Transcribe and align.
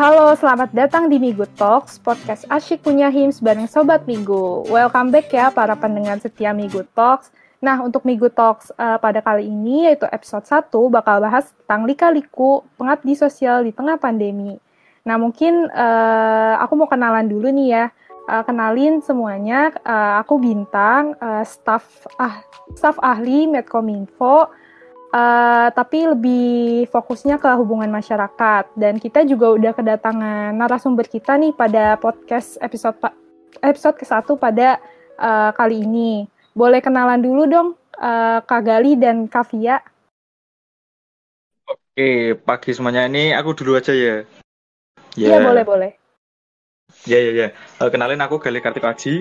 Halo, 0.00 0.32
selamat 0.32 0.72
datang 0.72 1.12
di 1.12 1.20
Migu 1.20 1.44
Talks, 1.60 2.00
podcast 2.00 2.48
asyik 2.48 2.88
punya 2.88 3.12
HIMS 3.12 3.44
bareng 3.44 3.68
Sobat 3.68 4.08
Migu. 4.08 4.64
Welcome 4.72 5.12
back 5.12 5.28
ya 5.28 5.52
para 5.52 5.76
pendengar 5.76 6.16
setia 6.24 6.56
Migu 6.56 6.88
Talks. 6.96 7.28
Nah, 7.60 7.76
untuk 7.84 8.08
Migu 8.08 8.32
Talks 8.32 8.72
uh, 8.80 8.96
pada 8.96 9.20
kali 9.20 9.52
ini, 9.52 9.92
yaitu 9.92 10.08
episode 10.08 10.48
1, 10.48 10.72
bakal 10.88 11.20
bahas 11.20 11.52
tentang 11.52 11.84
lika-liku 11.84 12.64
pengabdi 12.80 13.12
sosial 13.12 13.60
di 13.60 13.76
tengah 13.76 14.00
pandemi. 14.00 14.56
Nah, 15.04 15.20
mungkin 15.20 15.68
uh, 15.68 16.56
aku 16.64 16.80
mau 16.80 16.88
kenalan 16.88 17.28
dulu 17.28 17.52
nih 17.52 17.68
ya. 17.68 17.84
Uh, 18.24 18.40
kenalin 18.48 19.04
semuanya, 19.04 19.68
uh, 19.84 20.24
aku 20.24 20.40
Bintang, 20.40 21.12
uh, 21.20 21.44
staff 21.44 22.08
ah, 22.16 22.40
staff 22.72 22.96
ahli 23.04 23.44
Medcominfo, 23.44 24.48
uh, 25.10 25.68
tapi 25.74 26.06
lebih 26.06 26.86
fokusnya 26.90 27.38
ke 27.38 27.50
hubungan 27.58 27.90
masyarakat. 27.90 28.74
Dan 28.74 28.98
kita 29.02 29.26
juga 29.26 29.54
udah 29.54 29.72
kedatangan 29.74 30.54
narasumber 30.54 31.06
kita 31.06 31.36
nih 31.36 31.54
pada 31.54 31.98
podcast 31.98 32.56
episode 32.62 32.98
episode 33.60 33.96
ke-1 34.00 34.26
pada 34.38 34.78
uh, 35.18 35.50
kali 35.54 35.84
ini. 35.84 36.26
Boleh 36.54 36.82
kenalan 36.82 37.22
dulu 37.22 37.46
dong, 37.46 37.68
uh, 37.98 38.42
Kak 38.42 38.62
Gali 38.66 38.98
dan 38.98 39.30
Kak 39.30 39.54
Via. 39.54 39.78
Oke, 41.70 42.34
pagi 42.42 42.70
semuanya 42.74 43.06
ini 43.06 43.30
aku 43.34 43.54
dulu 43.54 43.78
aja 43.78 43.94
ya. 43.94 44.26
Iya, 45.18 45.26
yeah. 45.36 45.42
boleh, 45.42 45.64
boleh. 45.66 45.90
Ya, 47.06 47.18
ya, 47.22 47.32
ya. 47.34 47.48
Kenalin 47.86 48.22
aku 48.22 48.42
Gali 48.42 48.58
Kartik 48.58 48.82
Aji. 48.82 49.14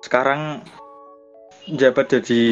Sekarang 0.00 0.64
jabat 1.70 2.10
jadi 2.10 2.42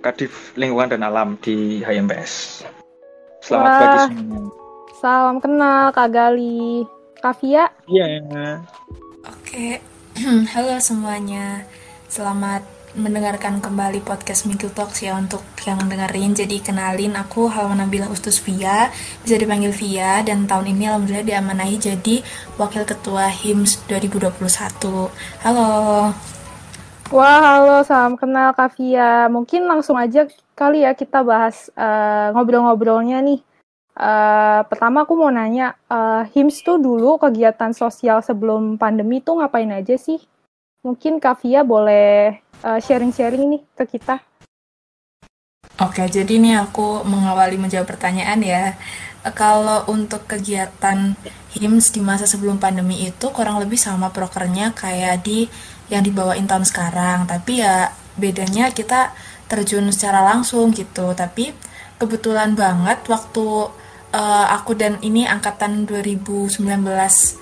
Kadif 0.00 0.54
Lingkungan 0.54 0.94
dan 0.94 1.02
Alam 1.02 1.34
di 1.42 1.82
HMPS. 1.82 2.62
Selamat 3.42 3.66
Wah, 3.66 3.78
pagi 3.80 3.98
semuanya. 4.06 4.48
Salam 5.00 5.36
kenal 5.40 5.84
Kak 5.90 6.08
Gali. 6.12 6.84
Kak 7.20 7.34
Via? 7.40 7.68
Iya. 7.88 8.22
Oke, 9.26 9.80
halo 10.54 10.76
semuanya. 10.80 11.64
Selamat 12.08 12.64
mendengarkan 12.90 13.62
kembali 13.62 14.02
podcast 14.02 14.50
Minggu 14.50 14.66
Talks 14.74 15.04
ya 15.04 15.14
untuk 15.14 15.44
yang 15.62 15.78
dengerin. 15.86 16.34
Jadi 16.34 16.58
kenalin 16.58 17.14
aku 17.14 17.46
Halwana 17.46 17.86
Nabila 17.86 18.10
Ustus 18.10 18.40
Via, 18.42 18.90
bisa 19.22 19.36
dipanggil 19.36 19.70
Via 19.70 20.24
dan 20.26 20.48
tahun 20.48 20.74
ini 20.74 20.90
alhamdulillah 20.90 21.26
diamanahi 21.26 21.76
jadi 21.76 22.16
Wakil 22.56 22.84
Ketua 22.88 23.30
HIMS 23.30 23.84
2021. 23.86 24.42
Halo. 25.44 26.39
Wah, 27.10 27.42
halo, 27.42 27.82
salam 27.82 28.14
kenal 28.14 28.54
Kak 28.54 28.78
Via. 28.78 29.26
Mungkin 29.26 29.66
langsung 29.66 29.98
aja 29.98 30.30
kali 30.54 30.86
ya 30.86 30.94
kita 30.94 31.26
bahas 31.26 31.66
uh, 31.74 32.30
ngobrol-ngobrolnya 32.38 33.18
nih. 33.18 33.42
Uh, 33.98 34.62
pertama 34.70 35.02
aku 35.02 35.18
mau 35.18 35.26
nanya, 35.26 35.74
uh, 35.90 36.22
HIMS 36.30 36.62
tuh 36.62 36.78
dulu 36.78 37.18
kegiatan 37.18 37.74
sosial 37.74 38.22
sebelum 38.22 38.78
pandemi 38.78 39.18
tuh 39.18 39.42
ngapain 39.42 39.74
aja 39.74 39.98
sih? 39.98 40.22
Mungkin 40.86 41.18
Kak 41.18 41.42
Via 41.42 41.66
boleh 41.66 42.38
sharing-sharing 42.62 43.42
uh, 43.42 43.50
nih 43.58 43.62
ke 43.74 43.98
kita. 43.98 44.22
Oke, 45.82 46.06
jadi 46.06 46.30
ini 46.30 46.54
aku 46.54 47.02
mengawali 47.02 47.58
menjawab 47.58 47.90
pertanyaan 47.90 48.38
ya. 48.38 48.78
Kalau 49.34 49.82
untuk 49.90 50.30
kegiatan 50.30 51.18
HIMS 51.58 51.90
di 51.90 52.06
masa 52.06 52.30
sebelum 52.30 52.62
pandemi 52.62 53.02
itu 53.02 53.34
kurang 53.34 53.58
lebih 53.58 53.82
sama 53.82 54.14
prokernya 54.14 54.78
kayak 54.78 55.26
di 55.26 55.50
yang 55.90 56.06
dibawain 56.06 56.46
tahun 56.46 56.64
sekarang. 56.64 57.26
Tapi 57.26 57.60
ya 57.60 57.92
bedanya 58.16 58.70
kita 58.70 59.12
terjun 59.50 59.90
secara 59.90 60.22
langsung 60.24 60.70
gitu. 60.70 61.12
Tapi 61.12 61.52
kebetulan 62.00 62.56
banget 62.56 63.04
waktu 63.10 63.68
uh, 64.14 64.46
aku 64.54 64.78
dan 64.78 64.96
ini 65.02 65.26
angkatan 65.26 65.84
2019 65.84 66.56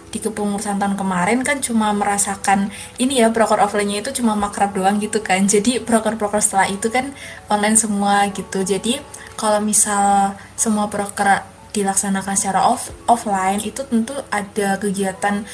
di 0.09 0.19
kepengurusan 0.25 0.81
tahun 0.81 0.97
kemarin 0.97 1.45
kan 1.45 1.61
cuma 1.61 1.93
merasakan 1.93 2.73
ini 2.97 3.21
ya 3.21 3.29
proker 3.29 3.61
offline-nya 3.61 4.01
itu 4.01 4.25
cuma 4.25 4.33
makrab 4.33 4.73
doang 4.73 4.97
gitu 4.99 5.21
kan. 5.21 5.45
Jadi 5.45 5.85
proker-proker 5.85 6.41
setelah 6.41 6.69
itu 6.73 6.89
kan 6.89 7.13
online 7.53 7.77
semua 7.77 8.25
gitu. 8.33 8.65
Jadi 8.65 8.97
kalau 9.37 9.61
misal 9.61 10.35
semua 10.57 10.89
proker 10.89 11.45
dilaksanakan 11.77 12.35
secara 12.35 12.67
off 12.67 12.89
offline 13.07 13.61
itu 13.61 13.85
tentu 13.85 14.17
ada 14.33 14.81
kegiatan 14.81 15.45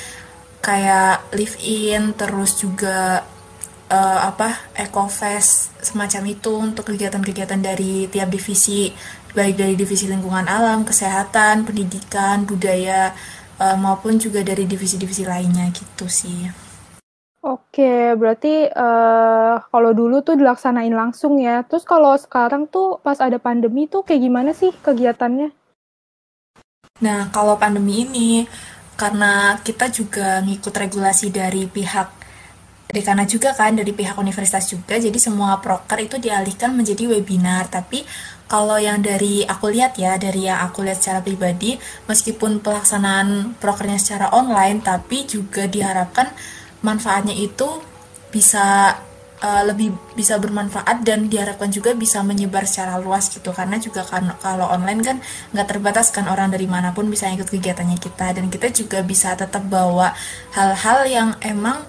kayak 0.65 1.29
live 1.37 1.61
in 1.61 2.17
terus 2.17 2.57
juga 2.57 3.21
uh, 3.93 4.21
apa 4.25 4.73
ecofest 4.81 5.77
semacam 5.85 6.23
itu 6.33 6.53
untuk 6.57 6.89
kegiatan-kegiatan 6.89 7.61
dari 7.61 8.09
tiap 8.09 8.33
divisi 8.33 8.89
baik 9.35 9.59
dari 9.59 9.75
divisi 9.75 10.07
lingkungan 10.07 10.47
alam, 10.47 10.87
kesehatan, 10.87 11.67
pendidikan, 11.67 12.47
budaya 12.47 13.13
uh, 13.59 13.77
maupun 13.77 14.17
juga 14.17 14.47
dari 14.47 14.65
divisi-divisi 14.65 15.27
lainnya 15.27 15.69
gitu 15.75 16.07
sih. 16.07 16.49
Oke, 17.45 18.17
berarti 18.17 18.73
uh, 18.73 19.61
kalau 19.69 19.93
dulu 19.93 20.25
tuh 20.25 20.41
dilaksanain 20.41 20.95
langsung 20.97 21.37
ya. 21.37 21.61
Terus 21.69 21.85
kalau 21.85 22.17
sekarang 22.17 22.65
tuh 22.73 22.97
pas 23.05 23.21
ada 23.21 23.37
pandemi 23.37 23.85
tuh 23.85 24.01
kayak 24.01 24.23
gimana 24.23 24.51
sih 24.57 24.73
kegiatannya? 24.73 25.53
Nah, 27.05 27.29
kalau 27.35 27.59
pandemi 27.61 28.07
ini 28.07 28.49
karena 28.95 29.59
kita 29.63 29.91
juga 29.91 30.39
ngikut 30.43 30.75
regulasi 30.75 31.35
dari 31.35 31.67
pihak 31.67 32.25
dekana 32.95 33.27
juga 33.27 33.51
kan 33.59 33.75
dari 33.75 33.91
pihak 33.91 34.15
universitas 34.15 34.71
juga. 34.71 34.95
Jadi 34.95 35.19
semua 35.19 35.59
proker 35.59 35.99
itu 36.07 36.17
dialihkan 36.23 36.71
menjadi 36.79 37.11
webinar. 37.11 37.67
Tapi 37.67 38.07
kalau 38.47 38.79
yang 38.79 39.03
dari 39.03 39.43
aku 39.43 39.73
lihat 39.75 39.99
ya 39.99 40.15
dari 40.15 40.47
yang 40.47 40.63
aku 40.63 40.87
lihat 40.87 41.01
secara 41.01 41.25
pribadi 41.25 41.75
meskipun 42.07 42.63
pelaksanaan 42.63 43.59
prokernya 43.59 43.99
secara 43.99 44.31
online 44.37 44.85
tapi 44.85 45.25
juga 45.25 45.65
diharapkan 45.65 46.29
manfaatnya 46.85 47.33
itu 47.33 47.67
bisa 48.29 48.95
uh, 49.45 49.63
lebih 49.69 49.93
bisa 50.17 50.41
bermanfaat 50.41 51.05
dan 51.05 51.29
diharapkan 51.29 51.69
juga 51.69 51.93
bisa 51.93 52.25
menyebar 52.25 52.65
secara 52.65 52.97
luas 52.97 53.29
gitu. 53.29 53.53
Karena 53.53 53.77
juga 53.77 54.01
kan 54.09 54.33
kalau 54.41 54.73
online 54.73 55.05
kan 55.05 55.17
nggak 55.53 55.69
terbatas 55.69 56.09
kan 56.09 56.25
orang 56.33 56.49
dari 56.49 56.65
mana 56.65 56.97
pun 56.97 57.05
bisa 57.13 57.29
ikut 57.29 57.53
kegiatannya 57.53 58.01
kita. 58.01 58.33
Dan 58.33 58.49
kita 58.49 58.73
juga 58.73 59.05
bisa 59.05 59.37
tetap 59.37 59.69
bawa 59.69 60.17
hal-hal 60.57 61.05
yang 61.05 61.29
emang 61.45 61.85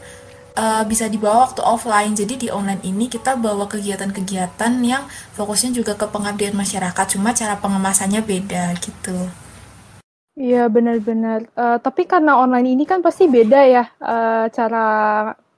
uh, 0.59 0.83
bisa 0.83 1.07
dibawa 1.07 1.47
waktu 1.47 1.63
offline. 1.63 2.11
Jadi 2.11 2.47
di 2.47 2.47
online 2.51 2.83
ini 2.83 3.07
kita 3.07 3.39
bawa 3.39 3.71
kegiatan-kegiatan 3.71 4.73
yang 4.83 5.07
fokusnya 5.39 5.71
juga 5.71 5.95
ke 5.95 6.11
pengabdian 6.11 6.53
masyarakat. 6.53 7.05
Cuma 7.15 7.31
cara 7.31 7.55
pengemasannya 7.55 8.19
beda 8.19 8.75
gitu. 8.83 9.31
Iya 10.35 10.67
benar-benar. 10.67 11.47
Uh, 11.55 11.79
tapi 11.79 12.03
karena 12.03 12.35
online 12.35 12.75
ini 12.75 12.83
kan 12.83 12.99
pasti 12.99 13.31
beda 13.31 13.61
ya 13.63 13.87
uh, 14.03 14.51
cara 14.51 14.83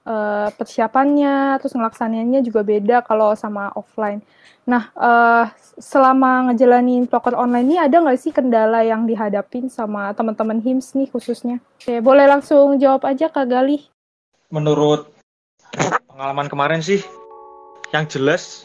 uh, 0.08 0.48
persiapannya, 0.56 1.60
terus 1.60 1.76
ngelaksanainnya 1.76 2.40
juga 2.40 2.64
beda 2.64 3.04
kalau 3.04 3.36
sama 3.36 3.68
offline. 3.76 4.24
Nah, 4.64 4.92
uh, 4.96 5.48
selama 5.80 6.50
ngejalanin 6.50 7.08
poker 7.08 7.36
online 7.36 7.68
ini 7.72 7.76
ada 7.80 8.00
nggak 8.00 8.20
sih 8.20 8.32
kendala 8.32 8.84
yang 8.84 9.04
dihadapin 9.04 9.68
sama 9.68 10.12
teman-teman 10.16 10.60
HIMS 10.60 10.96
nih 10.96 11.08
khususnya? 11.12 11.60
Oke, 11.80 12.00
boleh 12.00 12.28
langsung 12.28 12.76
jawab 12.80 13.04
aja 13.08 13.28
Kak 13.28 13.48
Gali. 13.48 13.88
Menurut 14.48 15.12
pengalaman 16.08 16.48
kemarin 16.48 16.80
sih, 16.80 17.00
yang 17.92 18.04
jelas 18.08 18.64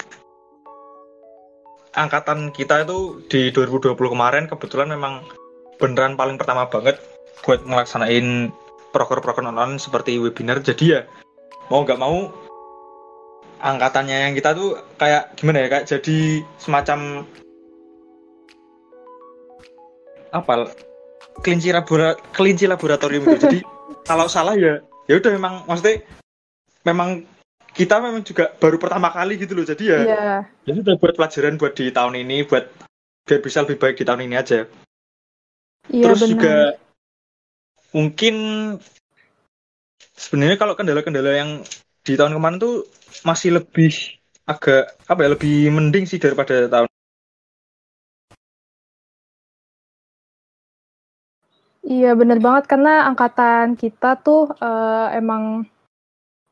angkatan 1.93 2.49
kita 2.51 2.83
itu 2.83 3.23
di 3.29 3.53
2020 3.53 3.95
kemarin 3.95 4.49
kebetulan 4.49 4.89
memang 4.89 5.23
beneran 5.77 6.17
paling 6.17 6.35
pertama 6.35 6.65
banget 6.67 6.97
buat 7.45 7.61
ngelaksanain 7.63 8.49
proker-proker 8.91 9.43
online 9.43 9.79
seperti 9.79 10.19
webinar. 10.19 10.59
Jadi 10.59 10.99
ya 10.99 11.01
mau 11.71 11.83
nggak 11.83 12.01
mau 12.01 12.31
angkatannya 13.63 14.17
yang 14.29 14.33
kita 14.35 14.51
tuh 14.51 14.75
kayak 14.99 15.31
gimana 15.39 15.63
ya 15.63 15.67
kayak 15.71 15.85
jadi 15.87 16.19
semacam 16.59 17.23
apa 20.35 20.73
kelinci 21.39 21.71
labora 21.71 22.17
kelinci 22.35 22.67
laboratorium 22.67 23.23
gitu. 23.23 23.47
jadi 23.47 23.59
kalau 24.09 24.27
salah 24.27 24.59
ya 24.59 24.83
ya 25.07 25.15
udah 25.15 25.31
memang 25.31 25.53
maksudnya 25.63 26.03
memang 26.83 27.23
kita 27.73 27.97
memang 28.03 28.21
juga 28.21 28.53
baru 28.59 28.77
pertama 28.77 29.09
kali 29.09 29.39
gitu 29.39 29.55
loh 29.55 29.65
jadi 29.65 29.83
ya 29.83 29.99
yeah. 30.03 30.39
jadi 30.67 30.77
udah 30.83 30.95
buat 30.99 31.13
pelajaran 31.15 31.55
buat 31.55 31.73
di 31.73 31.89
tahun 31.89 32.19
ini 32.19 32.45
buat 32.45 32.67
biar 33.23 33.39
bisa 33.39 33.63
lebih 33.63 33.79
baik 33.79 33.95
di 34.03 34.05
tahun 34.05 34.27
ini 34.27 34.35
aja 34.35 34.67
yeah, 35.87 36.03
terus 36.03 36.21
bener. 36.21 36.31
juga 36.35 36.55
mungkin 37.95 38.35
sebenarnya 40.13 40.57
kalau 40.61 40.77
kendala-kendala 40.77 41.31
yang 41.33 41.51
di 42.05 42.13
tahun 42.13 42.37
kemarin 42.37 42.57
tuh 42.61 42.85
masih 43.25 43.57
lebih 43.57 43.91
agak 44.43 44.93
apa 45.07 45.19
ya 45.23 45.29
lebih 45.33 45.71
mending 45.71 46.05
sih 46.05 46.19
daripada 46.19 46.67
tahun 46.67 46.89
Iya 51.83 52.15
bener 52.15 52.39
banget 52.39 52.71
karena 52.71 53.11
angkatan 53.11 53.75
kita 53.75 54.15
tuh 54.23 54.47
uh, 54.63 55.11
emang 55.11 55.67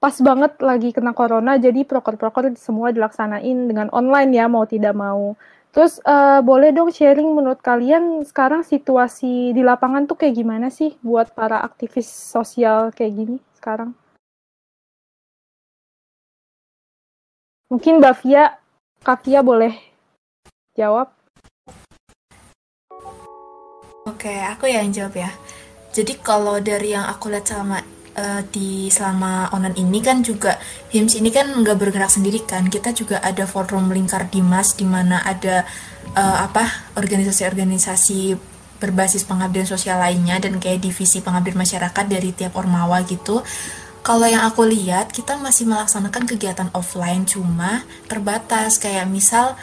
pas 0.03 0.11
banget 0.19 0.59
lagi 0.59 0.91
kena 0.91 1.15
corona 1.15 1.55
jadi 1.55 1.87
proker-proker 1.87 2.51
semua 2.59 2.91
dilaksanain 2.91 3.69
dengan 3.69 3.87
online 3.95 4.31
ya 4.35 4.51
mau 4.51 4.67
tidak 4.67 4.91
mau. 4.91 5.39
Terus 5.71 6.03
uh, 6.03 6.43
boleh 6.43 6.75
dong 6.75 6.91
sharing 6.91 7.31
menurut 7.31 7.63
kalian 7.63 8.27
sekarang 8.27 8.67
situasi 8.67 9.55
di 9.55 9.63
lapangan 9.63 10.03
tuh 10.03 10.19
kayak 10.19 10.35
gimana 10.35 10.67
sih 10.67 10.99
buat 10.99 11.31
para 11.31 11.63
aktivis 11.63 12.11
sosial 12.11 12.91
kayak 12.91 13.13
gini 13.15 13.37
sekarang? 13.61 13.93
Mungkin 17.69 18.01
Mbak 18.01 18.15
Fia, 18.25 18.57
Kak 19.05 19.21
Fia 19.21 19.45
boleh 19.45 19.77
jawab. 20.73 21.13
Oke, 24.09 24.33
aku 24.33 24.65
yang 24.65 24.89
jawab 24.89 25.13
ya. 25.13 25.31
Jadi 25.93 26.17
kalau 26.19 26.57
dari 26.57 26.97
yang 26.97 27.05
aku 27.05 27.29
lihat 27.29 27.47
selama 27.47 27.79
uh, 28.17 28.41
di 28.49 28.89
selama 28.91 29.53
onan 29.55 29.77
ini 29.77 30.03
kan 30.03 30.25
juga 30.25 30.57
HIMS 30.91 31.21
ini 31.21 31.29
kan 31.31 31.47
nggak 31.53 31.77
bergerak 31.77 32.11
sendiri 32.11 32.43
kan. 32.43 32.67
Kita 32.67 32.91
juga 32.91 33.23
ada 33.23 33.47
forum 33.47 33.93
lingkar 33.93 34.27
dimas 34.27 34.75
di 34.75 34.83
mana 34.83 35.23
ada 35.23 35.63
uh, 36.17 36.37
apa 36.43 36.91
organisasi-organisasi 36.99 38.50
berbasis 38.81 39.21
pengabdian 39.23 39.69
sosial 39.69 40.01
lainnya 40.01 40.41
dan 40.41 40.57
kayak 40.57 40.81
divisi 40.81 41.21
pengabdian 41.21 41.55
masyarakat 41.55 42.05
dari 42.09 42.33
tiap 42.33 42.57
ormawa 42.57 43.05
gitu. 43.05 43.45
Kalau 44.01 44.25
yang 44.25 44.41
aku 44.49 44.65
lihat 44.65 45.13
kita 45.13 45.37
masih 45.37 45.69
melaksanakan 45.69 46.25
kegiatan 46.25 46.69
offline 46.73 47.21
cuma 47.29 47.85
terbatas. 48.09 48.81
Kayak 48.81 49.05
misal 49.05 49.53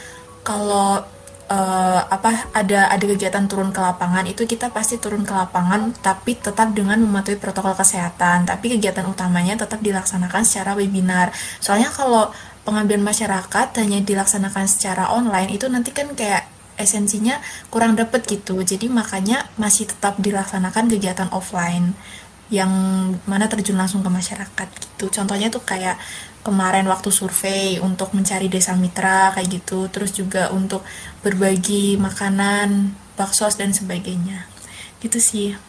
kalau 0.46 1.02
uh, 1.50 2.00
apa 2.06 2.46
ada 2.54 2.86
ada 2.86 3.04
kegiatan 3.04 3.50
turun 3.50 3.74
ke 3.74 3.82
lapangan 3.82 4.30
itu 4.30 4.46
kita 4.46 4.70
pasti 4.70 5.02
turun 5.02 5.26
ke 5.26 5.34
lapangan 5.34 5.90
tapi 5.98 6.38
tetap 6.38 6.70
dengan 6.70 7.02
mematuhi 7.02 7.34
protokol 7.34 7.74
kesehatan. 7.74 8.46
Tapi 8.46 8.78
kegiatan 8.78 9.02
utamanya 9.10 9.58
tetap 9.58 9.82
dilaksanakan 9.82 10.46
secara 10.46 10.78
webinar. 10.78 11.34
Soalnya 11.58 11.90
kalau 11.90 12.30
pengambilan 12.62 13.02
masyarakat 13.02 13.74
hanya 13.80 13.98
dilaksanakan 14.06 14.70
secara 14.70 15.10
online 15.10 15.56
itu 15.56 15.66
nanti 15.66 15.90
kan 15.90 16.14
kayak 16.14 16.57
esensinya 16.78 17.42
kurang 17.68 17.98
dapet 17.98 18.24
gitu. 18.24 18.62
Jadi 18.62 18.88
makanya 18.88 19.50
masih 19.60 19.90
tetap 19.90 20.16
dilaksanakan 20.22 20.88
kegiatan 20.88 21.28
offline 21.34 21.92
yang 22.48 22.70
mana 23.28 23.44
terjun 23.44 23.76
langsung 23.76 24.00
ke 24.00 24.08
masyarakat 24.08 24.68
gitu. 24.80 25.12
Contohnya 25.12 25.52
tuh 25.52 25.60
kayak 25.60 26.00
kemarin 26.40 26.88
waktu 26.88 27.12
survei 27.12 27.76
untuk 27.76 28.16
mencari 28.16 28.48
desa 28.48 28.72
mitra 28.72 29.36
kayak 29.36 29.60
gitu 29.60 29.92
terus 29.92 30.16
juga 30.16 30.48
untuk 30.48 30.80
berbagi 31.20 32.00
makanan 32.00 32.96
bakso 33.20 33.44
dan 33.52 33.76
sebagainya. 33.76 34.48
Gitu 35.02 35.20
sih. 35.20 35.68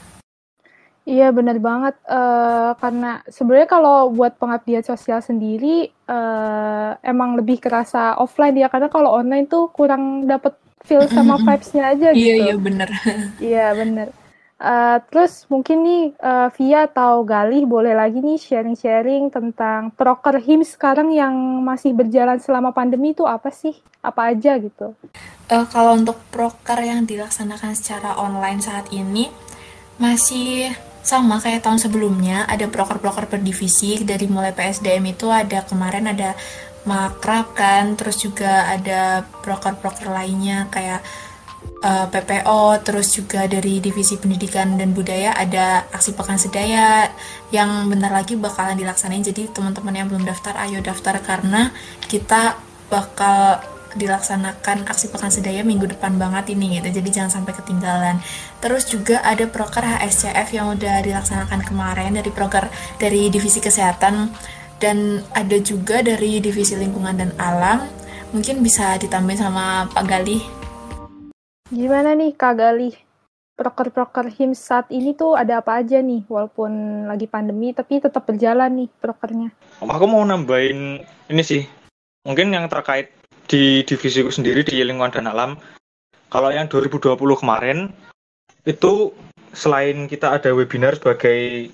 Iya 1.09 1.33
benar 1.33 1.57
banget. 1.57 1.97
Uh, 2.05 2.77
karena 2.77 3.25
sebenarnya 3.25 3.65
kalau 3.65 4.13
buat 4.13 4.37
pengabdian 4.37 4.85
sosial 4.85 5.25
sendiri 5.25 5.89
uh, 6.05 6.93
emang 7.01 7.33
lebih 7.33 7.57
kerasa 7.57 8.13
offline 8.21 8.53
ya 8.53 8.69
karena 8.69 8.93
kalau 8.93 9.17
online 9.17 9.49
tuh 9.49 9.73
kurang 9.73 10.29
dapet 10.29 10.53
feel 10.89 11.05
sama 11.05 11.37
vibes-nya 11.37 11.93
aja 11.93 12.07
iya, 12.09 12.17
gitu. 12.17 12.25
Iya 12.25 12.35
iya 12.49 12.55
benar. 12.57 12.89
Iya 13.37 13.67
benar. 13.77 14.07
Uh, 14.59 14.99
terus 15.07 15.47
mungkin 15.47 15.87
nih 15.87 16.03
uh, 16.19 16.51
Via 16.59 16.83
atau 16.83 17.23
Galih 17.23 17.63
boleh 17.63 17.95
lagi 17.95 18.19
nih 18.19 18.35
sharing-sharing 18.35 19.31
tentang 19.31 19.87
proker 19.95 20.35
HIM 20.35 20.67
sekarang 20.67 21.15
yang 21.15 21.31
masih 21.63 21.95
berjalan 21.95 22.43
selama 22.43 22.75
pandemi 22.75 23.15
itu 23.15 23.23
apa 23.23 23.55
sih? 23.55 23.77
Apa 24.03 24.35
aja 24.35 24.59
gitu? 24.59 24.97
Uh, 25.47 25.65
kalau 25.71 25.95
untuk 25.95 26.19
proker 26.27 26.75
yang 26.83 27.07
dilaksanakan 27.07 27.71
secara 27.71 28.19
online 28.19 28.59
saat 28.59 28.91
ini 28.91 29.31
masih 29.95 30.75
sama 30.99 31.39
kayak 31.39 31.63
tahun 31.63 31.79
sebelumnya 31.79 32.43
ada 32.43 32.67
proker-proker 32.67 33.31
per 33.31 33.39
divisi 33.39 34.03
dari 34.03 34.27
mulai 34.27 34.51
PSDM 34.51 35.15
itu 35.15 35.31
ada 35.31 35.63
kemarin 35.63 36.11
ada 36.11 36.35
makrab 36.87 37.51
kan 37.55 37.95
terus 37.99 38.23
juga 38.23 38.69
ada 38.71 39.27
proker-proker 39.43 40.07
lainnya 40.11 40.67
kayak 40.71 41.03
uh, 41.83 42.05
eh, 42.05 42.07
PPO, 42.11 42.83
terus 42.83 43.11
juga 43.15 43.47
dari 43.47 43.79
Divisi 43.79 44.19
Pendidikan 44.19 44.75
dan 44.75 44.91
Budaya 44.91 45.35
ada 45.35 45.87
aksi 45.91 46.15
Pekan 46.15 46.39
Sedaya 46.39 47.07
yang 47.51 47.87
bentar 47.87 48.11
lagi 48.11 48.35
bakalan 48.35 48.75
dilaksanain. 48.79 49.23
Jadi 49.23 49.51
teman-teman 49.51 49.95
yang 49.95 50.07
belum 50.07 50.23
daftar, 50.27 50.55
ayo 50.67 50.79
daftar 50.83 51.19
karena 51.23 51.71
kita 52.07 52.59
bakal 52.89 53.61
dilaksanakan 53.97 54.85
aksi 54.85 55.09
Pekan 55.09 55.33
Sedaya 55.33 55.65
minggu 55.65 55.89
depan 55.89 56.13
banget 56.21 56.53
ini 56.53 56.77
gitu. 56.77 57.01
Jadi 57.01 57.09
jangan 57.09 57.41
sampai 57.41 57.57
ketinggalan. 57.57 58.21
Terus 58.61 58.85
juga 58.85 59.23
ada 59.25 59.49
proker 59.49 59.81
HSCF 59.81 60.47
yang 60.53 60.77
udah 60.77 61.01
dilaksanakan 61.01 61.65
kemarin 61.65 62.13
dari 62.13 62.29
proker 62.29 62.69
dari 63.01 63.33
Divisi 63.33 63.57
Kesehatan 63.57 64.29
dan 64.79 65.21
ada 65.35 65.59
juga 65.59 66.01
dari 66.01 66.39
Divisi 66.39 66.73
Lingkungan 66.73 67.19
dan 67.19 67.31
Alam. 67.37 67.85
Mungkin 68.31 68.63
bisa 68.63 68.95
ditambahin 68.97 69.41
sama 69.41 69.89
Pak 69.91 70.05
Galih 70.05 70.59
Gimana 71.69 72.17
nih 72.17 72.33
Kak 72.33 72.57
Galih? 72.57 72.97
Proker-proker 73.53 74.25
HIMS 74.33 74.57
saat 74.57 74.87
ini 74.89 75.13
tuh 75.13 75.37
ada 75.37 75.61
apa 75.61 75.77
aja 75.77 76.01
nih? 76.01 76.25
Walaupun 76.25 77.05
lagi 77.05 77.29
pandemi, 77.29 77.77
tapi 77.77 78.01
tetap 78.01 78.25
berjalan 78.25 78.73
nih 78.73 78.89
prokernya. 78.97 79.53
Aku 79.77 80.09
mau 80.09 80.25
nambahin 80.25 81.05
ini 81.29 81.43
sih. 81.45 81.61
Mungkin 82.25 82.49
yang 82.49 82.65
terkait 82.73 83.13
di 83.45 83.85
divisiku 83.85 84.33
sendiri 84.33 84.65
di 84.65 84.81
lingkungan 84.81 85.13
dan 85.13 85.29
alam. 85.29 85.61
Kalau 86.33 86.49
yang 86.49 86.65
2020 86.73 87.13
kemarin, 87.37 87.93
itu 88.65 89.13
selain 89.53 90.09
kita 90.09 90.41
ada 90.41 90.49
webinar 90.57 90.97
sebagai 90.97 91.69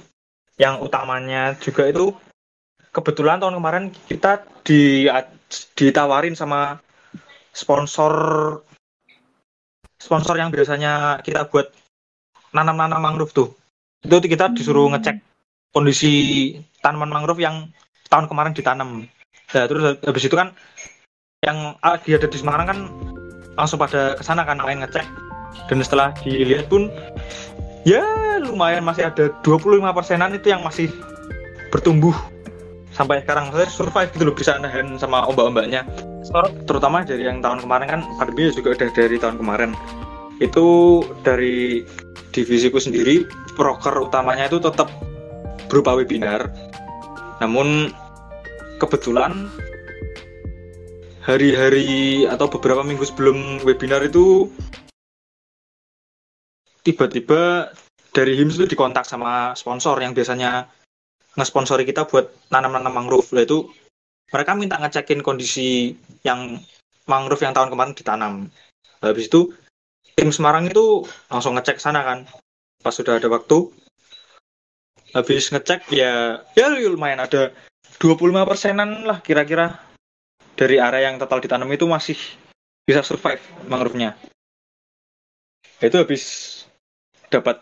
yang 0.60 0.84
utamanya 0.84 1.56
juga 1.64 1.88
itu 1.88 2.12
kebetulan 2.96 3.44
tahun 3.44 3.60
kemarin 3.60 3.92
kita 4.08 4.48
di 4.64 5.12
ditawarin 5.76 6.32
sama 6.32 6.80
sponsor 7.52 8.14
sponsor 10.00 10.40
yang 10.40 10.48
biasanya 10.48 11.20
kita 11.20 11.52
buat 11.52 11.76
nanam-nanam 12.56 13.04
mangrove 13.04 13.36
tuh. 13.36 13.52
Itu 14.00 14.24
kita 14.24 14.56
disuruh 14.56 14.88
ngecek 14.96 15.20
kondisi 15.76 16.14
tanaman 16.80 17.12
mangrove 17.12 17.44
yang 17.44 17.68
tahun 18.08 18.32
kemarin 18.32 18.56
ditanam. 18.56 19.04
Nah 19.52 19.64
terus 19.68 20.00
habis 20.00 20.24
itu 20.24 20.36
kan 20.40 20.56
yang 21.44 21.76
lagi 21.84 22.16
ada 22.16 22.32
di 22.32 22.38
Semarang 22.40 22.68
kan 22.72 22.80
langsung 23.60 23.76
pada 23.76 24.16
ke 24.16 24.24
sana 24.24 24.48
kan 24.48 24.64
main 24.64 24.80
ngecek. 24.80 25.04
Dan 25.68 25.84
setelah 25.84 26.16
dilihat 26.24 26.72
pun 26.72 26.88
ya 27.84 28.04
lumayan 28.40 28.84
masih 28.88 29.08
ada 29.08 29.32
25 29.44 29.84
persenan 29.92 30.36
itu 30.36 30.52
yang 30.52 30.64
masih 30.64 30.92
bertumbuh 31.72 32.16
sampai 32.96 33.22
sekarang. 33.22 33.52
Saya 33.52 33.68
survive 33.68 34.10
gitu 34.16 34.24
loh 34.32 34.36
bisa 34.36 34.56
nahan 34.56 34.96
sama 34.96 35.28
ombak-ombaknya. 35.28 35.84
Terutama 36.66 37.04
dari 37.04 37.28
yang 37.28 37.44
tahun 37.44 37.68
kemarin 37.68 37.88
kan 37.92 38.02
pandemi 38.18 38.50
juga 38.56 38.74
udah 38.74 38.90
dari 38.96 39.16
tahun 39.20 39.38
kemarin. 39.38 39.72
Itu 40.40 40.66
dari 41.22 41.84
divisiku 42.32 42.80
sendiri 42.80 43.28
broker 43.60 44.00
utamanya 44.00 44.48
itu 44.48 44.60
tetap 44.64 44.88
berupa 45.68 45.96
webinar. 46.00 46.48
Namun 47.44 47.92
kebetulan 48.80 49.52
hari-hari 51.24 52.24
atau 52.28 52.48
beberapa 52.48 52.84
minggu 52.86 53.04
sebelum 53.08 53.64
webinar 53.66 54.04
itu 54.06 54.52
tiba-tiba 56.86 57.74
dari 58.14 58.38
HIMS 58.38 58.62
itu 58.62 58.78
dikontak 58.78 59.10
sama 59.10 59.58
sponsor 59.58 59.98
yang 60.00 60.14
biasanya 60.14 60.70
ngesponsori 61.36 61.84
kita 61.84 62.08
buat 62.08 62.32
nanam-nanam 62.50 62.92
mangrove. 62.92 63.32
Lah 63.36 63.44
itu 63.44 63.68
mereka 64.32 64.58
minta 64.58 64.80
ngecekin 64.80 65.22
kondisi 65.22 65.94
yang 66.26 66.60
mangrove 67.06 67.44
yang 67.46 67.54
tahun 67.54 67.70
kemarin 67.72 67.94
ditanam. 67.94 68.34
Habis 69.04 69.30
itu 69.30 69.54
tim 70.16 70.32
Semarang 70.32 70.66
itu 70.66 71.06
langsung 71.30 71.54
ngecek 71.60 71.78
sana 71.78 72.02
kan 72.02 72.20
pas 72.82 72.96
sudah 72.96 73.20
ada 73.20 73.30
waktu. 73.30 73.70
Habis 75.16 75.54
ngecek 75.54 75.92
ya 75.94 76.44
ya 76.58 76.66
lumayan 76.72 77.24
ada 77.24 77.54
25 78.02 78.50
persenan 78.50 79.08
lah 79.08 79.24
kira-kira 79.24 79.80
dari 80.56 80.80
area 80.80 81.12
yang 81.12 81.20
total 81.20 81.40
ditanam 81.44 81.68
itu 81.72 81.88
masih 81.88 82.18
bisa 82.84 83.04
survive 83.04 83.44
mangrove-nya. 83.68 84.16
Itu 85.80 86.00
habis 86.00 86.24
dapat 87.28 87.60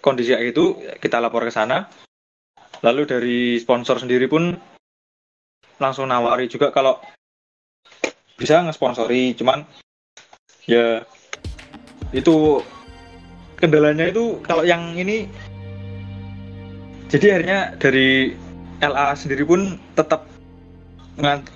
kondisi 0.00 0.32
itu 0.32 0.80
kita 1.00 1.20
lapor 1.20 1.44
ke 1.44 1.52
sana 1.52 1.88
lalu 2.80 3.02
dari 3.04 3.38
sponsor 3.60 4.00
sendiri 4.00 4.24
pun 4.28 4.56
langsung 5.80 6.08
nawari 6.08 6.48
juga 6.48 6.72
kalau 6.72 7.00
bisa 8.40 8.64
nge-sponsori 8.64 9.36
cuman 9.36 9.64
ya 10.64 11.04
itu 12.10 12.64
kendalanya 13.60 14.08
itu 14.08 14.40
kalau 14.42 14.64
yang 14.64 14.96
ini. 14.96 15.28
Jadi 17.10 17.26
akhirnya 17.28 17.74
dari 17.76 18.32
LA 18.80 19.06
sendiri 19.18 19.44
pun 19.44 19.76
tetap 19.98 20.24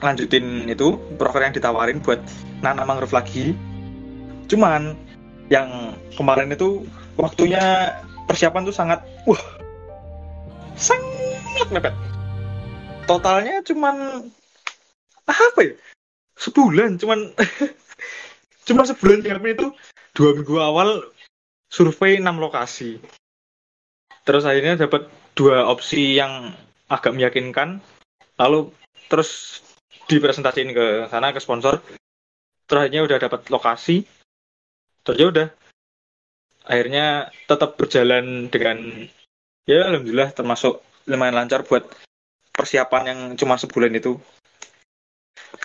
lanjutin 0.04 0.68
itu 0.68 1.00
proker 1.16 1.40
yang 1.40 1.56
ditawarin 1.56 2.02
buat 2.04 2.20
nanam 2.60 2.84
mangrove 2.84 3.16
lagi. 3.16 3.56
Cuman 4.50 4.92
yang 5.48 5.96
kemarin 6.18 6.52
itu 6.52 6.84
waktunya 7.16 7.96
persiapan 8.28 8.66
tuh 8.66 8.76
sangat 8.76 9.00
wah 9.24 9.40
sangat 10.74 11.13
mepet 11.72 11.94
totalnya 13.04 13.60
cuman 13.64 14.26
apa 15.24 15.60
ya? 15.60 15.74
Sebulan 16.36 17.00
cuman 17.00 17.32
cuma 18.68 18.82
sebulan 18.84 19.24
kami 19.24 19.56
itu 19.56 19.72
dua 20.16 20.30
minggu 20.36 20.56
awal 20.60 21.04
survei 21.68 22.20
enam 22.20 22.40
lokasi. 22.40 23.00
Terus 24.24 24.44
akhirnya 24.48 24.88
dapat 24.88 25.08
dua 25.36 25.68
opsi 25.68 26.16
yang 26.16 26.52
agak 26.88 27.12
meyakinkan. 27.12 27.80
Lalu 28.40 28.72
terus 29.08 29.60
dipresentasiin 30.08 30.74
ke 30.74 30.86
sana 31.08 31.32
ke 31.32 31.40
sponsor. 31.40 31.80
Terakhirnya 32.64 33.04
udah 33.04 33.18
dapat 33.20 33.40
lokasi. 33.52 34.04
Terus 35.04 35.18
ya 35.20 35.26
udah. 35.28 35.48
Akhirnya 36.64 37.28
tetap 37.44 37.76
berjalan 37.76 38.48
dengan 38.48 38.80
ya 39.68 39.84
alhamdulillah 39.92 40.32
termasuk 40.32 40.80
lumayan 41.08 41.36
lancar 41.36 41.64
buat 41.64 41.84
persiapan 42.54 43.02
yang 43.10 43.20
cuma 43.36 43.58
sebulan 43.58 43.92
itu. 43.96 44.16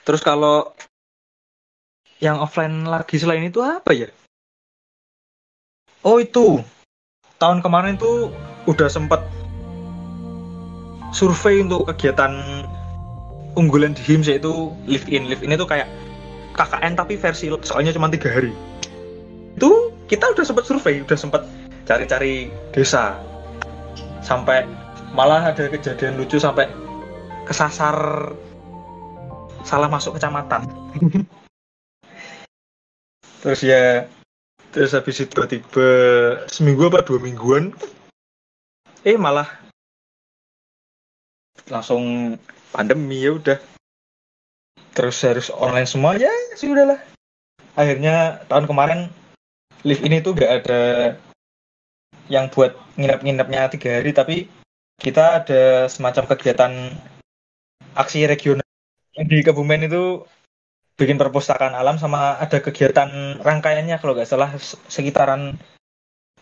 Terus 0.03 0.22
kalau 0.25 0.74
yang 2.19 2.41
offline 2.41 2.84
lagi 2.84 3.15
selain 3.15 3.48
itu 3.48 3.63
apa 3.63 3.96
ya? 3.96 4.10
Oh 6.03 6.19
itu. 6.19 6.60
Tahun 7.39 7.63
kemarin 7.63 7.96
tuh 7.96 8.34
udah 8.67 8.91
sempat 8.91 9.24
survei 11.15 11.63
untuk 11.63 11.88
kegiatan 11.88 12.65
unggulan 13.55 13.96
di 13.96 14.03
HIMS 14.03 14.27
yaitu 14.27 14.75
live 14.88 15.08
in. 15.08 15.31
Live 15.31 15.43
in 15.43 15.55
itu 15.55 15.63
kayak 15.63 15.88
KKN 16.58 17.00
tapi 17.00 17.15
versi 17.15 17.48
soalnya 17.63 17.96
cuma 17.96 18.12
tiga 18.12 18.27
hari. 18.27 18.51
Itu 19.55 19.96
kita 20.12 20.36
udah 20.36 20.43
sempat 20.43 20.67
survei 20.67 21.00
udah 21.00 21.15
sempat 21.15 21.48
cari-cari 21.88 22.51
desa. 22.75 23.15
Sampai 24.19 24.67
malah 25.13 25.51
ada 25.51 25.69
kejadian 25.69 26.17
lucu 26.19 26.37
sampai 26.37 26.69
kesasar 27.45 27.95
salah 29.65 29.89
masuk 29.89 30.17
kecamatan. 30.17 30.65
Terus 33.39 33.63
ya 33.63 34.03
terus 34.69 34.93
habis 34.93 35.17
itu 35.23 35.41
tiba 35.49 35.89
seminggu 36.45 36.93
apa 36.93 37.01
dua 37.01 37.17
mingguan 37.17 37.73
eh 39.01 39.17
malah 39.17 39.49
langsung 41.71 42.35
pandemi 42.75 43.23
ya 43.23 43.33
udah. 43.39 43.57
Terus 44.93 45.23
harus 45.23 45.47
online 45.55 45.87
semua 45.87 46.19
ya 46.19 46.29
sudah 46.59 46.85
lah 46.85 46.99
akhirnya 47.79 48.43
tahun 48.51 48.67
kemarin 48.67 48.99
live 49.87 50.03
ini 50.03 50.19
tuh 50.19 50.35
gak 50.35 50.63
ada 50.63 50.81
yang 52.27 52.51
buat 52.51 52.75
nginep-nginepnya 52.99 53.71
tiga 53.71 53.89
hari 54.03 54.11
tapi 54.11 54.35
kita 55.00 55.41
ada 55.41 55.88
semacam 55.88 56.27
kegiatan 56.36 56.72
aksi 57.96 58.27
regional. 58.27 58.68
Di 59.15 59.39
Kebumen 59.41 59.88
itu 59.88 60.27
bikin 61.00 61.15
perpustakaan 61.15 61.72
alam 61.72 61.96
sama 61.96 62.36
ada 62.36 62.60
kegiatan 62.60 63.39
rangkaiannya 63.39 63.96
kalau 64.03 64.13
nggak 64.13 64.27
salah 64.27 64.51
sekitaran 64.91 65.56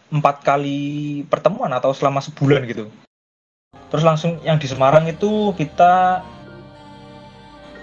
empat 0.10 0.42
kali 0.42 1.22
pertemuan 1.30 1.70
atau 1.70 1.94
selama 1.94 2.20
sebulan 2.26 2.66
gitu. 2.66 2.90
Terus 3.94 4.04
langsung 4.04 4.42
yang 4.42 4.58
di 4.58 4.66
Semarang 4.66 5.06
itu 5.06 5.54
kita 5.54 6.26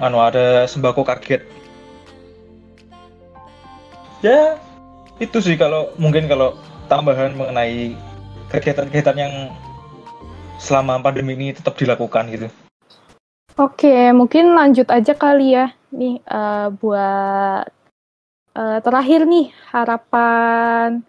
anu 0.02 0.18
ada 0.18 0.66
sembako 0.66 1.06
kaget. 1.06 1.46
Ya 4.26 4.58
itu 5.22 5.38
sih 5.38 5.54
kalau 5.54 5.94
mungkin 6.00 6.26
kalau 6.26 6.58
tambahan 6.90 7.38
mengenai 7.38 7.94
kegiatan-kegiatan 8.50 9.16
yang 9.16 9.34
selama 10.64 10.96
pandemi 11.04 11.36
ini 11.36 11.52
tetap 11.52 11.76
dilakukan 11.76 12.24
gitu. 12.32 12.48
Oke, 13.54 14.10
mungkin 14.16 14.56
lanjut 14.56 14.88
aja 14.90 15.14
kali 15.14 15.54
ya 15.54 15.70
nih 15.94 16.18
uh, 16.26 16.74
buat 16.74 17.68
uh, 18.56 18.78
terakhir 18.82 19.28
nih 19.30 19.54
harapan 19.70 21.06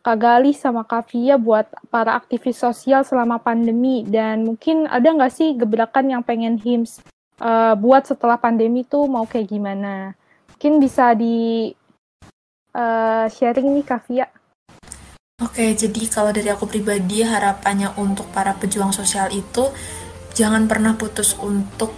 Kak 0.00 0.16
Gali 0.16 0.54
sama 0.54 0.86
Kak 0.86 1.10
Via 1.10 1.36
buat 1.36 1.66
para 1.90 2.14
aktivis 2.16 2.62
sosial 2.62 3.02
selama 3.02 3.36
pandemi 3.42 4.06
dan 4.06 4.46
mungkin 4.46 4.86
ada 4.86 5.12
nggak 5.12 5.34
sih 5.34 5.52
gebrakan 5.58 6.14
yang 6.14 6.22
pengen 6.22 6.56
HIMS 6.56 7.04
uh, 7.42 7.74
buat 7.76 8.06
setelah 8.06 8.40
pandemi 8.40 8.86
tuh 8.86 9.04
mau 9.10 9.28
kayak 9.28 9.50
gimana? 9.50 10.14
Mungkin 10.54 10.80
bisa 10.80 11.12
di 11.12 11.68
uh, 12.72 13.26
sharing 13.28 13.76
nih 13.76 13.84
Kak 13.84 14.08
Via. 14.08 14.30
Oke, 15.40 15.72
jadi 15.72 16.04
kalau 16.12 16.36
dari 16.36 16.52
aku 16.52 16.68
pribadi 16.68 17.24
harapannya 17.24 17.96
untuk 17.96 18.28
para 18.28 18.52
pejuang 18.60 18.92
sosial 18.92 19.32
itu 19.32 19.72
jangan 20.36 20.68
pernah 20.68 21.00
putus 21.00 21.32
untuk 21.40 21.96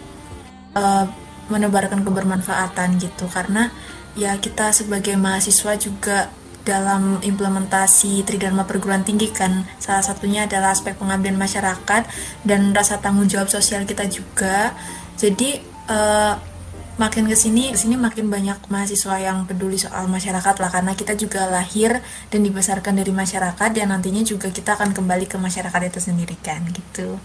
uh, 0.79 1.11
menebarkan 1.51 2.07
kebermanfaatan 2.07 3.03
gitu. 3.03 3.27
Karena 3.27 3.67
ya 4.15 4.39
kita 4.39 4.71
sebagai 4.71 5.19
mahasiswa 5.19 5.75
juga 5.75 6.31
dalam 6.63 7.19
implementasi 7.19 8.23
Tridharma 8.23 8.63
perguruan 8.63 9.03
tinggi 9.03 9.35
kan 9.35 9.67
salah 9.83 10.07
satunya 10.07 10.47
adalah 10.47 10.71
aspek 10.71 10.95
pengabdian 10.95 11.35
masyarakat 11.35 12.07
dan 12.47 12.71
rasa 12.71 13.03
tanggung 13.03 13.27
jawab 13.27 13.51
sosial 13.51 13.83
kita 13.83 14.07
juga. 14.07 14.71
Jadi 15.19 15.59
uh, 15.91 16.52
makin 17.01 17.25
ke 17.29 17.37
sini 17.37 17.73
ke 17.73 17.79
sini 17.79 17.97
makin 17.97 18.29
banyak 18.29 18.59
mahasiswa 18.69 19.17
yang 19.21 19.45
peduli 19.49 19.81
soal 19.81 20.09
masyarakat 20.09 20.55
lah 20.61 20.71
karena 20.73 20.93
kita 20.93 21.17
juga 21.17 21.49
lahir 21.49 22.05
dan 22.29 22.41
dibesarkan 22.45 22.99
dari 22.99 23.13
masyarakat 23.13 23.71
dan 23.73 23.93
nantinya 23.93 24.21
juga 24.25 24.53
kita 24.53 24.77
akan 24.77 24.93
kembali 24.93 25.25
ke 25.29 25.37
masyarakat 25.41 25.81
itu 25.89 26.01
sendiri 26.01 26.37
kan 26.41 26.61
gitu 26.69 27.17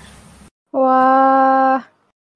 wah 0.72 1.84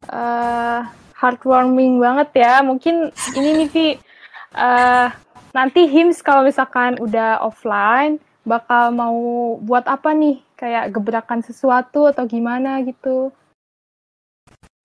uh, 0.09 0.81
heartwarming 1.21 2.01
banget 2.01 2.41
ya. 2.41 2.65
Mungkin 2.65 3.13
ini 3.38 3.50
nih 3.61 3.69
Vi, 3.69 3.88
uh, 4.57 5.07
nanti 5.53 5.85
HIMS 5.85 6.25
kalau 6.25 6.50
misalkan 6.50 6.97
udah 6.97 7.38
offline, 7.45 8.17
bakal 8.41 8.89
mau 8.89 9.17
buat 9.61 9.85
apa 9.85 10.17
nih? 10.17 10.41
Kayak 10.57 10.93
gebrakan 10.93 11.41
sesuatu 11.45 12.09
atau 12.09 12.25
gimana 12.25 12.81
gitu? 12.81 13.29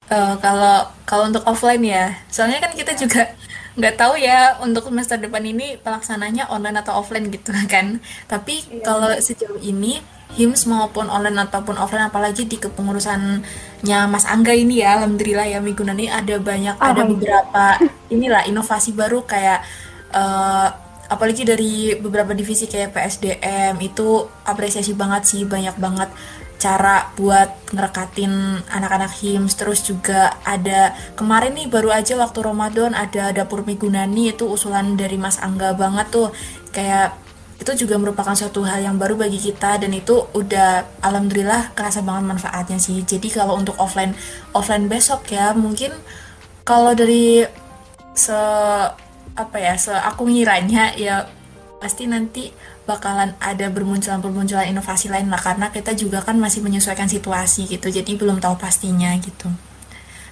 Uh, 0.07 0.39
kalau 0.39 0.87
kalau 1.03 1.27
untuk 1.27 1.43
offline 1.47 1.83
ya, 1.83 2.15
soalnya 2.31 2.63
kan 2.63 2.73
kita 2.75 2.95
juga 2.95 3.35
nggak 3.77 3.95
tahu 4.01 4.17
ya 4.17 4.57
untuk 4.65 4.89
semester 4.89 5.21
depan 5.21 5.45
ini 5.45 5.77
pelaksananya 5.83 6.49
online 6.49 6.81
atau 6.81 7.03
offline 7.03 7.29
gitu 7.29 7.51
kan. 7.73 7.99
Tapi 8.31 8.63
iya. 8.71 8.83
kalau 8.87 9.11
sejauh 9.19 9.59
ini 9.61 9.99
HIMS 10.35 10.67
maupun 10.67 11.07
online 11.07 11.47
ataupun 11.47 11.79
offline 11.79 12.11
apalagi 12.11 12.45
di 12.51 12.59
kepengurusannya 12.59 14.01
Mas 14.11 14.27
Angga 14.27 14.53
ini 14.53 14.83
ya 14.83 14.99
alhamdulillah 14.99 15.47
ya 15.47 15.59
minggu 15.63 15.87
ini 15.87 16.11
ada 16.11 16.37
banyak 16.43 16.77
ada 16.77 17.03
beberapa 17.07 17.65
inilah 18.15 18.43
inovasi 18.45 18.91
baru 18.91 19.23
kayak 19.23 19.63
uh, 20.11 20.69
apalagi 21.07 21.47
dari 21.47 21.95
beberapa 21.95 22.35
divisi 22.35 22.67
kayak 22.67 22.91
PSDM 22.91 23.79
itu 23.79 24.27
apresiasi 24.43 24.93
banget 24.99 25.23
sih 25.25 25.47
banyak 25.47 25.79
banget 25.79 26.11
cara 26.57 27.13
buat 27.15 27.73
ngerekatin 27.73 28.65
anak-anak 28.69 29.13
HIMS. 29.21 29.55
Terus 29.57 29.85
juga 29.85 30.37
ada 30.43 30.97
kemarin 31.15 31.55
nih 31.57 31.69
baru 31.69 31.93
aja 31.93 32.17
waktu 32.17 32.43
Ramadan 32.43 32.97
ada 32.97 33.33
dapur 33.33 33.63
Migunani 33.63 34.33
itu 34.33 34.49
usulan 34.49 34.97
dari 34.97 35.21
Mas 35.21 35.37
Angga 35.41 35.77
banget 35.77 36.09
tuh. 36.11 36.29
Kayak 36.73 37.17
itu 37.57 37.89
juga 37.89 37.97
merupakan 37.97 38.37
suatu 38.37 38.69
hal 38.69 38.85
yang 38.85 39.01
baru 39.01 39.17
bagi 39.17 39.41
kita 39.41 39.81
dan 39.81 39.89
itu 39.97 40.29
udah 40.37 41.01
alhamdulillah 41.01 41.73
kerasa 41.73 42.05
banget 42.05 42.37
manfaatnya 42.37 42.77
sih. 42.77 43.01
Jadi 43.01 43.33
kalau 43.33 43.57
untuk 43.57 43.77
offline 43.81 44.13
offline 44.53 44.89
besok 44.89 45.25
ya 45.33 45.57
mungkin 45.57 45.93
kalau 46.69 46.93
dari 46.93 47.49
se 48.13 48.37
apa 49.37 49.57
ya 49.61 49.77
se 49.77 49.93
aku 49.93 50.25
ngiranya 50.29 50.97
ya 50.97 51.29
pasti 51.76 52.09
nanti 52.09 52.50
bakalan 52.88 53.37
ada 53.38 53.68
bermunculan-bermunculan 53.68 54.73
inovasi 54.73 55.12
lain 55.12 55.28
lah 55.28 55.40
karena 55.40 55.68
kita 55.68 55.92
juga 55.92 56.25
kan 56.25 56.40
masih 56.40 56.64
menyesuaikan 56.64 57.06
situasi 57.06 57.68
gitu 57.68 57.92
jadi 57.92 58.09
belum 58.16 58.40
tahu 58.40 58.56
pastinya 58.56 59.12
gitu. 59.21 59.52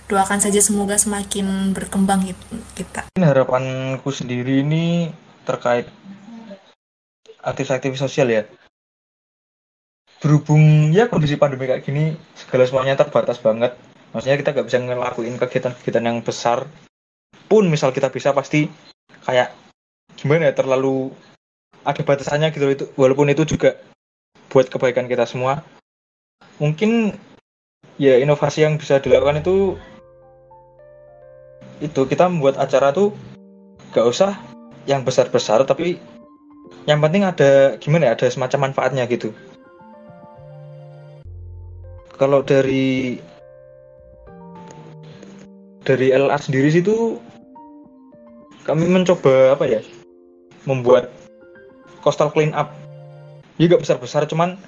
Doakan 0.05 0.41
saja 0.41 0.61
semoga 0.61 1.01
semakin 1.01 1.73
berkembang 1.73 2.29
gitu 2.29 2.61
kita. 2.77 3.09
Harapanku 3.17 4.13
sendiri 4.13 4.61
ini 4.61 5.09
terkait 5.49 5.89
aktivis-aktivis 7.41 8.05
sosial 8.05 8.29
ya. 8.29 8.43
Berhubung 10.21 10.93
ya 10.93 11.09
kondisi 11.09 11.37
pandemi 11.37 11.69
kayak 11.69 11.85
gini 11.85 12.17
segala 12.37 12.65
semuanya 12.65 13.01
terbatas 13.01 13.41
banget. 13.41 13.77
Maksudnya 14.13 14.41
kita 14.41 14.51
nggak 14.53 14.67
bisa 14.69 14.79
ngelakuin 14.81 15.37
kegiatan-kegiatan 15.41 16.05
yang 16.05 16.19
besar 16.21 16.69
pun 17.49 17.69
misal 17.69 17.93
kita 17.93 18.09
bisa 18.09 18.33
pasti 18.33 18.69
kayak 19.25 19.53
gimana 20.17 20.49
ya 20.49 20.55
terlalu 20.57 21.13
ada 21.85 22.01
batasannya 22.01 22.49
gitu 22.51 22.67
itu 22.73 22.85
walaupun 22.97 23.29
itu 23.29 23.45
juga 23.45 23.77
buat 24.49 24.73
kebaikan 24.73 25.07
kita 25.07 25.29
semua. 25.29 25.61
Mungkin 26.59 27.15
ya 28.01 28.19
inovasi 28.19 28.65
yang 28.65 28.81
bisa 28.81 28.99
dilakukan 28.99 29.45
itu 29.45 29.79
itu 31.83 32.01
kita 32.09 32.27
membuat 32.27 32.57
acara 32.57 32.91
tuh 32.91 33.13
gak 33.93 34.07
usah 34.09 34.33
yang 34.89 35.05
besar-besar 35.05 35.63
tapi 35.69 36.01
yang 36.85 37.01
penting 37.01 37.25
ada 37.25 37.77
gimana 37.81 38.11
ya 38.11 38.13
ada 38.17 38.27
semacam 38.33 38.71
manfaatnya 38.71 39.05
gitu. 39.09 39.31
Kalau 42.15 42.47
dari 42.47 43.19
dari 45.85 46.15
LA 46.15 46.39
sendiri 46.41 46.69
sih 46.73 46.81
tuh 46.81 47.21
kami 48.65 48.89
mencoba 48.89 49.53
apa 49.53 49.69
ya 49.69 49.81
membuat 50.65 51.13
coastal 52.05 52.29
clean 52.29 52.53
up. 52.53 52.69
Gak 53.57 53.81
besar-besar, 53.81 54.29
cuman 54.29 54.61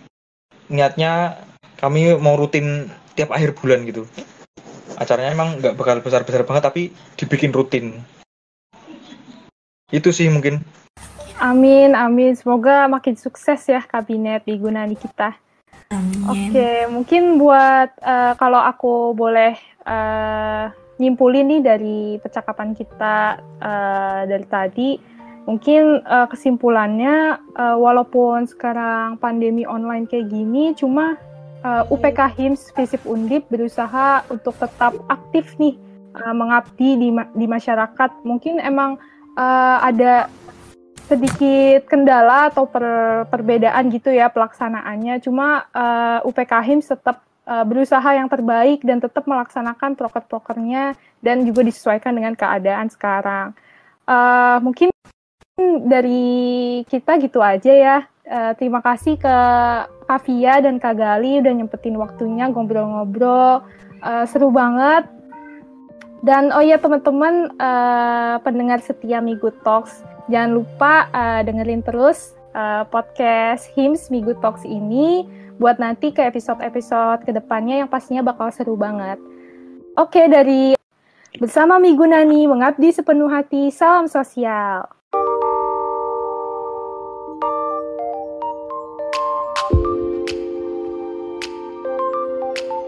niatnya 0.72 1.36
kami 1.76 2.16
mau 2.16 2.40
rutin 2.40 2.88
tiap 3.12 3.28
akhir 3.36 3.52
bulan 3.60 3.84
gitu. 3.84 4.08
Acaranya 4.96 5.36
emang 5.36 5.60
nggak 5.60 5.76
bakal 5.76 6.00
besar-besar 6.00 6.48
banget, 6.48 6.64
tapi 6.64 6.82
dibikin 7.20 7.52
rutin. 7.52 8.00
Itu 9.92 10.10
sih 10.16 10.32
mungkin. 10.32 10.64
Amin, 11.36 11.92
amin. 11.92 12.32
Semoga 12.32 12.88
makin 12.88 13.12
sukses 13.20 13.60
ya 13.68 13.84
kabinet 13.84 14.48
di 14.48 14.56
Gunani 14.56 14.96
kita. 14.96 15.36
Oke, 16.26 16.88
mungkin 16.90 17.38
buat 17.38 17.94
uh, 18.02 18.34
kalau 18.40 18.58
aku 18.58 19.14
boleh 19.14 19.54
uh, 19.86 20.72
nyimpulin 20.98 21.46
nih 21.46 21.60
dari 21.62 21.98
percakapan 22.18 22.74
kita 22.74 23.38
uh, 23.62 24.26
dari 24.26 24.46
tadi, 24.48 24.88
mungkin 25.46 26.02
uh, 26.02 26.26
kesimpulannya 26.26 27.38
uh, 27.54 27.78
walaupun 27.78 28.50
sekarang 28.50 29.16
pandemi 29.22 29.62
online 29.62 30.10
kayak 30.10 30.28
gini, 30.28 30.74
cuma 30.74 31.14
uh, 31.62 31.82
UPK 31.88 32.20
HIMS 32.36 32.74
Visip 32.74 33.02
Undip 33.06 33.46
berusaha 33.48 34.26
untuk 34.28 34.58
tetap 34.58 34.98
aktif 35.06 35.54
nih 35.56 35.78
uh, 36.18 36.34
mengabdi 36.34 36.98
di 36.98 37.08
ma 37.14 37.26
di 37.32 37.46
masyarakat. 37.46 38.26
Mungkin 38.26 38.58
emang 38.62 38.98
uh, 39.38 39.78
ada 39.82 40.26
sedikit 41.06 41.86
kendala 41.86 42.50
atau 42.50 42.66
per, 42.66 42.82
perbedaan 43.30 43.86
gitu 43.94 44.10
ya 44.10 44.26
pelaksanaannya. 44.26 45.22
Cuma 45.22 45.62
uh, 45.70 46.18
eh, 46.18 46.28
UPK 46.28 46.52
HIMS 46.66 46.90
tetap 46.98 47.22
berusaha 47.46 48.10
yang 48.10 48.26
terbaik 48.26 48.82
dan 48.82 48.98
tetap 48.98 49.22
melaksanakan 49.22 49.94
proker-prokernya 49.94 50.98
dan 51.22 51.46
juga 51.46 51.62
disesuaikan 51.62 52.10
dengan 52.10 52.34
keadaan 52.34 52.90
sekarang. 52.90 53.54
Uh, 54.02 54.58
mungkin 54.66 54.90
dari 55.86 56.82
kita 56.84 57.16
gitu 57.20 57.40
aja 57.40 57.72
ya. 57.72 57.98
Uh, 58.26 58.52
terima 58.58 58.82
kasih 58.82 59.16
ke 59.16 59.36
Kavia 60.04 60.60
dan 60.60 60.82
Kak 60.82 60.98
Gali 60.98 61.40
udah 61.40 61.52
nyempetin 61.54 61.96
waktunya 61.96 62.50
ngobrol-ngobrol. 62.50 63.64
Uh, 64.04 64.24
seru 64.28 64.52
banget. 64.52 65.08
Dan 66.20 66.50
oh 66.50 66.64
ya 66.64 66.76
teman-teman 66.80 67.54
uh, 67.60 68.36
pendengar 68.42 68.82
setia 68.82 69.22
Migu 69.22 69.52
Talks, 69.62 70.02
Jangan 70.26 70.58
lupa 70.58 71.06
uh, 71.14 71.40
dengerin 71.46 71.86
terus 71.86 72.34
uh, 72.50 72.82
podcast 72.90 73.70
HIMS 73.78 74.10
Migu 74.10 74.34
Talks 74.42 74.66
ini 74.66 75.22
buat 75.62 75.78
nanti 75.78 76.10
ke 76.10 76.18
episode-episode 76.18 77.22
ke 77.22 77.30
depannya 77.30 77.78
yang 77.78 77.88
pastinya 77.88 78.26
bakal 78.26 78.50
seru 78.50 78.74
banget. 78.74 79.22
Oke, 79.94 80.26
dari 80.26 80.74
bersama 81.38 81.78
Migu 81.78 82.10
Nani 82.10 82.50
mengabdi 82.50 82.90
sepenuh 82.90 83.30
hati, 83.30 83.70
salam 83.70 84.10
sosial. 84.10 84.95